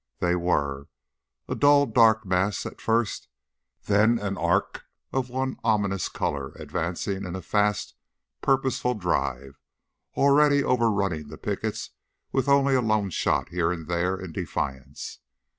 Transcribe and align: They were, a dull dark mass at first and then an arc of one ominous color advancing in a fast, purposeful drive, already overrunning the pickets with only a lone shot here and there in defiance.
They 0.17 0.33
were, 0.35 0.87
a 1.47 1.53
dull 1.53 1.85
dark 1.85 2.25
mass 2.25 2.65
at 2.65 2.81
first 2.81 3.27
and 3.87 4.17
then 4.17 4.17
an 4.29 4.35
arc 4.35 4.85
of 5.13 5.29
one 5.29 5.57
ominous 5.63 6.09
color 6.09 6.53
advancing 6.55 7.23
in 7.23 7.35
a 7.35 7.41
fast, 7.43 7.93
purposeful 8.41 8.95
drive, 8.95 9.59
already 10.15 10.63
overrunning 10.63 11.27
the 11.27 11.37
pickets 11.37 11.91
with 12.31 12.49
only 12.49 12.73
a 12.73 12.81
lone 12.81 13.11
shot 13.11 13.49
here 13.49 13.71
and 13.71 13.85
there 13.87 14.17
in 14.17 14.31
defiance. 14.31 15.19